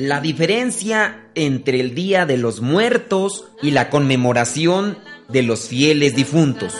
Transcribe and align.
la 0.00 0.22
diferencia 0.22 1.26
entre 1.34 1.78
el 1.78 1.94
Día 1.94 2.24
de 2.24 2.38
los 2.38 2.62
Muertos 2.62 3.44
y 3.60 3.72
la 3.72 3.90
conmemoración 3.90 4.96
de 5.28 5.42
los 5.42 5.68
fieles 5.68 6.16
difuntos. 6.16 6.74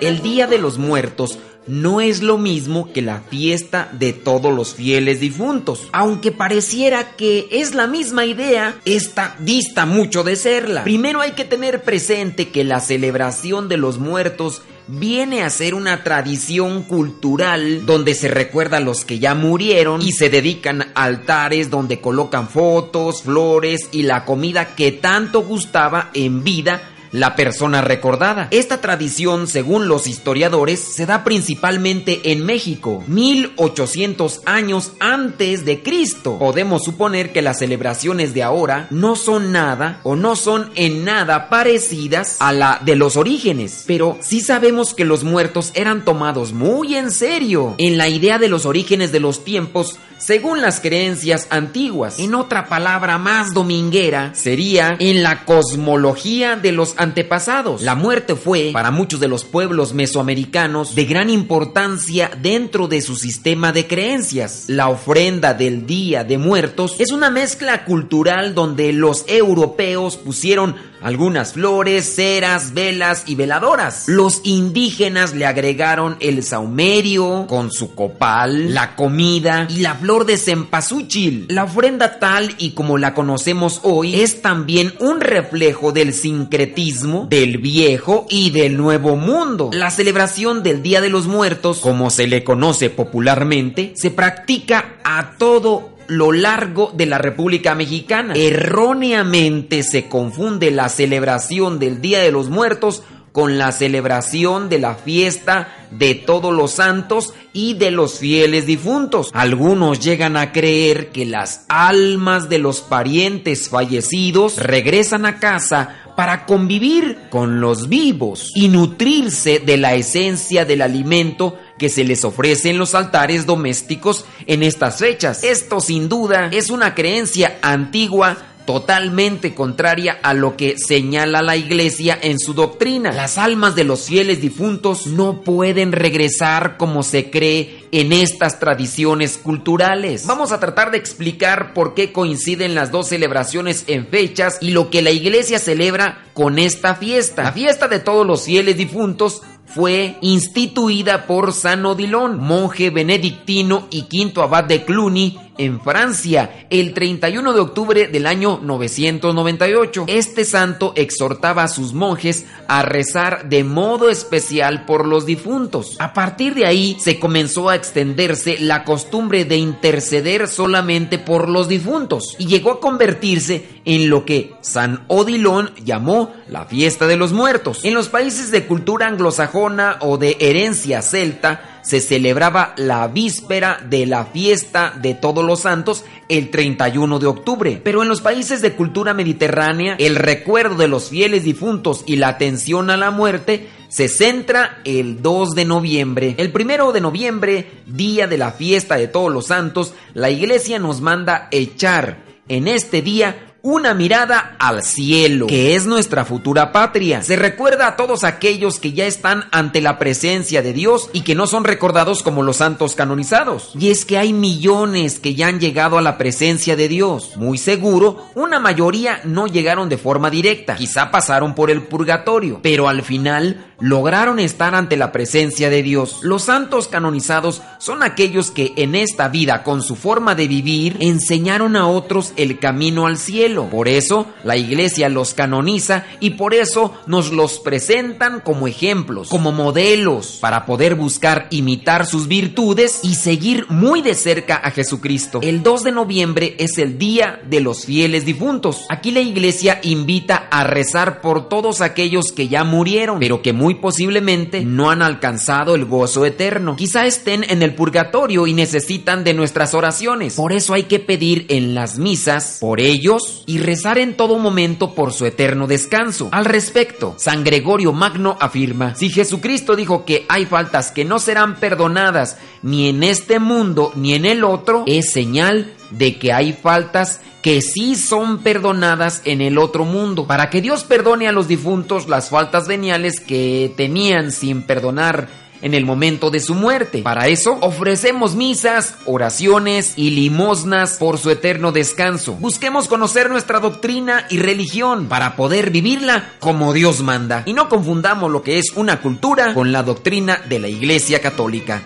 El 0.00 0.22
Día 0.22 0.48
de 0.48 0.58
los 0.58 0.76
Muertos 0.76 1.38
no 1.68 2.00
es 2.00 2.20
lo 2.20 2.36
mismo 2.36 2.92
que 2.92 3.00
la 3.00 3.20
fiesta 3.20 3.90
de 3.92 4.12
todos 4.12 4.52
los 4.52 4.74
fieles 4.74 5.20
difuntos. 5.20 5.88
Aunque 5.92 6.32
pareciera 6.32 7.14
que 7.14 7.46
es 7.52 7.76
la 7.76 7.86
misma 7.86 8.24
idea, 8.24 8.80
esta 8.84 9.36
dista 9.38 9.86
mucho 9.86 10.24
de 10.24 10.34
serla. 10.34 10.82
Primero 10.82 11.20
hay 11.20 11.32
que 11.32 11.44
tener 11.44 11.84
presente 11.84 12.48
que 12.48 12.64
la 12.64 12.80
celebración 12.80 13.68
de 13.68 13.76
los 13.76 13.98
muertos 13.98 14.62
viene 14.88 15.42
a 15.42 15.50
ser 15.50 15.74
una 15.74 16.02
tradición 16.02 16.82
cultural 16.82 17.84
donde 17.86 18.14
se 18.14 18.28
recuerda 18.28 18.78
a 18.78 18.80
los 18.80 19.04
que 19.04 19.18
ya 19.18 19.34
murieron 19.34 20.02
y 20.02 20.12
se 20.12 20.30
dedican 20.30 20.86
altares 20.94 21.70
donde 21.70 22.00
colocan 22.00 22.48
fotos, 22.48 23.22
flores 23.22 23.88
y 23.92 24.02
la 24.02 24.24
comida 24.24 24.74
que 24.74 24.92
tanto 24.92 25.42
gustaba 25.42 26.10
en 26.14 26.42
vida 26.42 26.82
la 27.12 27.36
persona 27.36 27.80
recordada. 27.80 28.48
Esta 28.50 28.80
tradición, 28.80 29.46
según 29.46 29.88
los 29.88 30.06
historiadores, 30.06 30.80
se 30.80 31.06
da 31.06 31.24
principalmente 31.24 32.32
en 32.32 32.44
México, 32.44 33.04
1800 33.06 34.42
años 34.44 34.92
antes 35.00 35.64
de 35.64 35.82
Cristo. 35.82 36.38
Podemos 36.38 36.84
suponer 36.84 37.32
que 37.32 37.42
las 37.42 37.58
celebraciones 37.58 38.34
de 38.34 38.42
ahora 38.42 38.86
no 38.90 39.16
son 39.16 39.52
nada 39.52 40.00
o 40.02 40.16
no 40.16 40.36
son 40.36 40.70
en 40.74 41.04
nada 41.04 41.48
parecidas 41.48 42.36
a 42.40 42.52
la 42.52 42.80
de 42.84 42.96
los 42.96 43.16
orígenes, 43.16 43.84
pero 43.86 44.18
sí 44.20 44.40
sabemos 44.40 44.94
que 44.94 45.04
los 45.04 45.24
muertos 45.24 45.72
eran 45.74 46.04
tomados 46.04 46.52
muy 46.52 46.96
en 46.96 47.10
serio 47.10 47.74
en 47.78 47.96
la 47.96 48.08
idea 48.08 48.38
de 48.38 48.48
los 48.48 48.66
orígenes 48.66 49.12
de 49.12 49.20
los 49.20 49.44
tiempos 49.44 49.98
según 50.18 50.60
las 50.60 50.80
creencias 50.80 51.46
antiguas. 51.50 52.18
En 52.18 52.34
otra 52.34 52.68
palabra 52.68 53.18
más 53.18 53.54
dominguera, 53.54 54.34
sería 54.34 54.96
en 54.98 55.22
la 55.22 55.44
cosmología 55.44 56.56
de 56.56 56.72
los 56.72 56.97
antepasados. 56.98 57.82
La 57.82 57.94
muerte 57.94 58.34
fue, 58.34 58.70
para 58.72 58.90
muchos 58.90 59.20
de 59.20 59.28
los 59.28 59.44
pueblos 59.44 59.94
mesoamericanos, 59.94 60.94
de 60.94 61.04
gran 61.04 61.30
importancia 61.30 62.30
dentro 62.42 62.88
de 62.88 63.00
su 63.00 63.16
sistema 63.16 63.72
de 63.72 63.86
creencias. 63.86 64.64
La 64.66 64.88
ofrenda 64.88 65.54
del 65.54 65.86
Día 65.86 66.24
de 66.24 66.38
Muertos 66.38 66.96
es 66.98 67.12
una 67.12 67.30
mezcla 67.30 67.84
cultural 67.84 68.54
donde 68.54 68.92
los 68.92 69.24
europeos 69.28 70.16
pusieron 70.16 70.76
algunas 71.02 71.52
flores, 71.52 72.14
ceras, 72.14 72.74
velas 72.74 73.24
y 73.26 73.34
veladoras. 73.34 74.04
Los 74.08 74.40
indígenas 74.44 75.34
le 75.34 75.46
agregaron 75.46 76.16
el 76.20 76.42
saumerio 76.42 77.46
con 77.48 77.70
su 77.70 77.94
copal, 77.94 78.74
la 78.74 78.96
comida 78.96 79.66
y 79.68 79.80
la 79.80 79.94
flor 79.94 80.26
de 80.26 80.36
cempasúchil. 80.36 81.46
La 81.48 81.64
ofrenda 81.64 82.18
tal 82.18 82.54
y 82.58 82.70
como 82.70 82.98
la 82.98 83.14
conocemos 83.14 83.80
hoy 83.82 84.20
es 84.20 84.42
también 84.42 84.94
un 85.00 85.20
reflejo 85.20 85.92
del 85.92 86.12
sincretismo 86.12 87.26
del 87.28 87.58
viejo 87.58 88.26
y 88.28 88.50
del 88.50 88.76
nuevo 88.76 89.16
mundo. 89.16 89.70
La 89.72 89.90
celebración 89.90 90.62
del 90.62 90.82
Día 90.82 91.00
de 91.00 91.10
los 91.10 91.26
Muertos, 91.26 91.78
como 91.80 92.10
se 92.10 92.26
le 92.26 92.44
conoce 92.44 92.90
popularmente, 92.90 93.92
se 93.96 94.10
practica 94.10 94.96
a 95.04 95.36
todo 95.38 95.97
lo 96.08 96.32
largo 96.32 96.90
de 96.94 97.06
la 97.06 97.18
República 97.18 97.74
Mexicana. 97.74 98.34
Erróneamente 98.34 99.82
se 99.82 100.08
confunde 100.08 100.70
la 100.70 100.88
celebración 100.88 101.78
del 101.78 102.00
Día 102.00 102.20
de 102.20 102.32
los 102.32 102.50
Muertos 102.50 103.02
con 103.32 103.58
la 103.58 103.70
celebración 103.70 104.68
de 104.68 104.78
la 104.78 104.94
fiesta 104.96 105.68
de 105.92 106.14
todos 106.14 106.52
los 106.52 106.72
santos 106.72 107.34
y 107.52 107.74
de 107.74 107.90
los 107.90 108.18
fieles 108.18 108.66
difuntos. 108.66 109.30
Algunos 109.32 110.00
llegan 110.00 110.36
a 110.36 110.50
creer 110.50 111.10
que 111.10 111.24
las 111.24 111.64
almas 111.68 112.48
de 112.48 112.58
los 112.58 112.80
parientes 112.80 113.68
fallecidos 113.68 114.56
regresan 114.56 115.24
a 115.24 115.38
casa 115.38 115.94
para 116.16 116.46
convivir 116.46 117.16
con 117.30 117.60
los 117.60 117.88
vivos 117.88 118.50
y 118.56 118.66
nutrirse 118.66 119.60
de 119.60 119.76
la 119.76 119.94
esencia 119.94 120.64
del 120.64 120.82
alimento 120.82 121.56
que 121.78 121.88
se 121.88 122.04
les 122.04 122.24
ofrece 122.24 122.70
en 122.70 122.78
los 122.78 122.94
altares 122.94 123.46
domésticos 123.46 124.24
en 124.46 124.62
estas 124.62 124.98
fechas. 124.98 125.44
Esto 125.44 125.80
sin 125.80 126.08
duda 126.08 126.48
es 126.52 126.70
una 126.70 126.94
creencia 126.94 127.58
antigua 127.62 128.36
totalmente 128.68 129.54
contraria 129.54 130.18
a 130.22 130.34
lo 130.34 130.54
que 130.54 130.76
señala 130.76 131.40
la 131.40 131.56
iglesia 131.56 132.18
en 132.20 132.38
su 132.38 132.52
doctrina. 132.52 133.12
Las 133.12 133.38
almas 133.38 133.74
de 133.74 133.84
los 133.84 134.02
fieles 134.02 134.42
difuntos 134.42 135.06
no 135.06 135.40
pueden 135.40 135.90
regresar 135.90 136.76
como 136.76 137.02
se 137.02 137.30
cree 137.30 137.86
en 137.92 138.12
estas 138.12 138.60
tradiciones 138.60 139.38
culturales. 139.38 140.26
Vamos 140.26 140.52
a 140.52 140.60
tratar 140.60 140.90
de 140.90 140.98
explicar 140.98 141.72
por 141.72 141.94
qué 141.94 142.12
coinciden 142.12 142.74
las 142.74 142.92
dos 142.92 143.08
celebraciones 143.08 143.84
en 143.86 144.06
fechas 144.06 144.58
y 144.60 144.72
lo 144.72 144.90
que 144.90 145.00
la 145.00 145.12
iglesia 145.12 145.58
celebra 145.58 146.26
con 146.34 146.58
esta 146.58 146.94
fiesta. 146.94 147.44
La 147.44 147.52
fiesta 147.52 147.88
de 147.88 148.00
todos 148.00 148.26
los 148.26 148.42
fieles 148.44 148.76
difuntos 148.76 149.40
fue 149.74 150.16
instituida 150.22 151.26
por 151.26 151.52
San 151.52 151.84
Odilon, 151.84 152.38
monje 152.38 152.90
benedictino 152.90 153.86
y 153.90 154.02
quinto 154.02 154.42
abad 154.42 154.64
de 154.64 154.84
Cluny 154.84 155.38
en 155.58 155.80
Francia 155.80 156.66
el 156.70 156.94
31 156.94 157.52
de 157.52 157.60
octubre 157.60 158.06
del 158.06 158.26
año 158.26 158.60
998. 158.62 160.04
Este 160.06 160.44
santo 160.44 160.92
exhortaba 160.96 161.64
a 161.64 161.68
sus 161.68 161.92
monjes 161.92 162.46
a 162.68 162.82
rezar 162.82 163.48
de 163.48 163.64
modo 163.64 164.08
especial 164.08 164.84
por 164.86 165.06
los 165.06 165.26
difuntos. 165.26 165.96
A 165.98 166.12
partir 166.12 166.54
de 166.54 166.66
ahí 166.66 166.96
se 167.00 167.18
comenzó 167.18 167.68
a 167.68 167.74
extenderse 167.74 168.58
la 168.60 168.84
costumbre 168.84 169.44
de 169.44 169.56
interceder 169.56 170.48
solamente 170.48 171.18
por 171.18 171.48
los 171.48 171.68
difuntos 171.68 172.36
y 172.38 172.46
llegó 172.46 172.70
a 172.70 172.80
convertirse 172.80 173.66
en 173.84 174.10
lo 174.10 174.24
que 174.24 174.54
San 174.60 175.04
Odilon 175.08 175.70
llamó 175.84 176.32
la 176.48 176.66
fiesta 176.66 177.06
de 177.06 177.16
los 177.16 177.32
muertos. 177.32 177.80
En 177.84 177.94
los 177.94 178.08
países 178.08 178.50
de 178.50 178.66
cultura 178.66 179.08
anglosajona 179.08 179.57
o 180.00 180.18
de 180.18 180.36
herencia 180.40 181.02
celta 181.02 181.80
se 181.82 182.00
celebraba 182.00 182.74
la 182.76 183.08
víspera 183.08 183.80
de 183.88 184.06
la 184.06 184.26
fiesta 184.26 184.92
de 185.00 185.14
todos 185.14 185.44
los 185.44 185.60
santos 185.60 186.04
el 186.28 186.50
31 186.50 187.18
de 187.18 187.26
octubre. 187.26 187.80
Pero 187.82 188.02
en 188.02 188.08
los 188.08 188.20
países 188.20 188.60
de 188.60 188.74
cultura 188.74 189.14
mediterránea, 189.14 189.96
el 189.98 190.16
recuerdo 190.16 190.76
de 190.76 190.88
los 190.88 191.08
fieles 191.08 191.44
difuntos 191.44 192.04
y 192.06 192.16
la 192.16 192.28
atención 192.28 192.90
a 192.90 192.96
la 192.96 193.10
muerte 193.10 193.68
se 193.88 194.08
centra 194.08 194.80
el 194.84 195.22
2 195.22 195.54
de 195.54 195.64
noviembre. 195.64 196.34
El 196.36 196.52
primero 196.52 196.92
de 196.92 197.00
noviembre, 197.00 197.70
día 197.86 198.26
de 198.26 198.38
la 198.38 198.52
fiesta 198.52 198.96
de 198.96 199.08
todos 199.08 199.32
los 199.32 199.46
santos, 199.46 199.94
la 200.14 200.30
iglesia 200.30 200.78
nos 200.78 201.00
manda 201.00 201.48
echar 201.50 202.18
en 202.48 202.68
este 202.68 203.02
día 203.02 203.47
una 203.70 203.92
mirada 203.92 204.56
al 204.58 204.82
cielo, 204.82 205.46
que 205.46 205.74
es 205.74 205.84
nuestra 205.84 206.24
futura 206.24 206.72
patria. 206.72 207.20
Se 207.20 207.36
recuerda 207.36 207.86
a 207.86 207.96
todos 207.96 208.24
aquellos 208.24 208.78
que 208.78 208.94
ya 208.94 209.04
están 209.04 209.44
ante 209.52 209.82
la 209.82 209.98
presencia 209.98 210.62
de 210.62 210.72
Dios 210.72 211.10
y 211.12 211.20
que 211.20 211.34
no 211.34 211.46
son 211.46 211.64
recordados 211.64 212.22
como 212.22 212.42
los 212.42 212.56
santos 212.56 212.94
canonizados. 212.94 213.72
Y 213.78 213.90
es 213.90 214.06
que 214.06 214.16
hay 214.16 214.32
millones 214.32 215.18
que 215.18 215.34
ya 215.34 215.48
han 215.48 215.60
llegado 215.60 215.98
a 215.98 216.02
la 216.02 216.16
presencia 216.16 216.76
de 216.76 216.88
Dios. 216.88 217.36
Muy 217.36 217.58
seguro, 217.58 218.24
una 218.34 218.58
mayoría 218.58 219.20
no 219.24 219.46
llegaron 219.46 219.90
de 219.90 219.98
forma 219.98 220.30
directa, 220.30 220.76
quizá 220.76 221.10
pasaron 221.10 221.54
por 221.54 221.70
el 221.70 221.82
purgatorio, 221.82 222.60
pero 222.62 222.88
al 222.88 223.02
final 223.02 223.66
lograron 223.80 224.38
estar 224.38 224.74
ante 224.74 224.96
la 224.96 225.12
presencia 225.12 225.70
de 225.70 225.82
Dios. 225.82 226.20
Los 226.22 226.44
santos 226.44 226.88
canonizados 226.88 227.62
son 227.78 228.02
aquellos 228.02 228.50
que 228.50 228.72
en 228.76 228.94
esta 228.94 229.28
vida, 229.28 229.62
con 229.62 229.82
su 229.82 229.94
forma 229.94 230.34
de 230.34 230.48
vivir, 230.48 230.96
enseñaron 231.00 231.76
a 231.76 231.86
otros 231.86 232.32
el 232.36 232.58
camino 232.58 233.06
al 233.06 233.18
cielo. 233.18 233.57
Por 233.64 233.88
eso 233.88 234.26
la 234.44 234.56
iglesia 234.56 235.08
los 235.08 235.34
canoniza 235.34 236.04
y 236.20 236.30
por 236.30 236.54
eso 236.54 236.94
nos 237.06 237.32
los 237.32 237.58
presentan 237.58 238.40
como 238.40 238.66
ejemplos, 238.68 239.28
como 239.28 239.52
modelos, 239.52 240.38
para 240.40 240.66
poder 240.66 240.94
buscar 240.94 241.48
imitar 241.50 242.06
sus 242.06 242.28
virtudes 242.28 243.00
y 243.02 243.14
seguir 243.14 243.66
muy 243.68 244.02
de 244.02 244.14
cerca 244.14 244.56
a 244.56 244.70
Jesucristo. 244.70 245.40
El 245.42 245.62
2 245.62 245.84
de 245.84 245.92
noviembre 245.92 246.56
es 246.58 246.78
el 246.78 246.98
día 246.98 247.40
de 247.48 247.60
los 247.60 247.84
fieles 247.84 248.24
difuntos. 248.24 248.86
Aquí 248.88 249.10
la 249.10 249.20
iglesia 249.20 249.80
invita 249.82 250.48
a 250.50 250.64
rezar 250.64 251.20
por 251.20 251.48
todos 251.48 251.80
aquellos 251.80 252.32
que 252.32 252.48
ya 252.48 252.64
murieron, 252.64 253.18
pero 253.20 253.42
que 253.42 253.52
muy 253.52 253.74
posiblemente 253.76 254.64
no 254.64 254.90
han 254.90 255.02
alcanzado 255.02 255.74
el 255.74 255.84
gozo 255.84 256.24
eterno. 256.24 256.76
Quizá 256.76 257.06
estén 257.06 257.44
en 257.48 257.62
el 257.62 257.74
purgatorio 257.74 258.46
y 258.46 258.52
necesitan 258.52 259.24
de 259.24 259.34
nuestras 259.34 259.74
oraciones. 259.74 260.34
Por 260.34 260.52
eso 260.52 260.74
hay 260.74 260.84
que 260.84 260.98
pedir 260.98 261.46
en 261.48 261.74
las 261.74 261.98
misas 261.98 262.58
por 262.60 262.80
ellos 262.80 263.42
y 263.48 263.56
rezar 263.56 263.96
en 263.96 264.14
todo 264.14 264.38
momento 264.38 264.94
por 264.94 265.14
su 265.14 265.24
eterno 265.24 265.66
descanso. 265.66 266.28
Al 266.32 266.44
respecto, 266.44 267.14
San 267.16 267.44
Gregorio 267.44 267.94
Magno 267.94 268.36
afirma, 268.38 268.94
si 268.94 269.08
Jesucristo 269.08 269.74
dijo 269.74 270.04
que 270.04 270.26
hay 270.28 270.44
faltas 270.44 270.92
que 270.92 271.06
no 271.06 271.18
serán 271.18 271.56
perdonadas 271.56 272.36
ni 272.62 272.90
en 272.90 273.02
este 273.02 273.38
mundo 273.38 273.90
ni 273.96 274.12
en 274.12 274.26
el 274.26 274.44
otro, 274.44 274.84
es 274.86 275.12
señal 275.12 275.72
de 275.90 276.18
que 276.18 276.34
hay 276.34 276.52
faltas 276.52 277.22
que 277.40 277.62
sí 277.62 277.96
son 277.96 278.40
perdonadas 278.42 279.22
en 279.24 279.40
el 279.40 279.56
otro 279.56 279.86
mundo. 279.86 280.26
Para 280.26 280.50
que 280.50 280.60
Dios 280.60 280.84
perdone 280.84 281.26
a 281.26 281.32
los 281.32 281.48
difuntos 281.48 282.06
las 282.06 282.28
faltas 282.28 282.68
veniales 282.68 283.18
que 283.18 283.72
tenían 283.78 284.30
sin 284.30 284.60
perdonar 284.60 285.47
en 285.62 285.74
el 285.74 285.84
momento 285.84 286.30
de 286.30 286.40
su 286.40 286.54
muerte. 286.54 287.02
Para 287.02 287.28
eso 287.28 287.58
ofrecemos 287.60 288.34
misas, 288.34 288.94
oraciones 289.06 289.94
y 289.96 290.10
limosnas 290.10 290.96
por 290.98 291.18
su 291.18 291.30
eterno 291.30 291.72
descanso. 291.72 292.34
Busquemos 292.34 292.88
conocer 292.88 293.30
nuestra 293.30 293.60
doctrina 293.60 294.26
y 294.30 294.38
religión 294.38 295.06
para 295.08 295.36
poder 295.36 295.70
vivirla 295.70 296.32
como 296.40 296.72
Dios 296.72 297.02
manda. 297.02 297.42
Y 297.46 297.52
no 297.52 297.68
confundamos 297.68 298.30
lo 298.30 298.42
que 298.42 298.58
es 298.58 298.72
una 298.74 299.00
cultura 299.00 299.54
con 299.54 299.72
la 299.72 299.82
doctrina 299.82 300.42
de 300.48 300.58
la 300.58 300.68
Iglesia 300.68 301.20
Católica. 301.20 301.82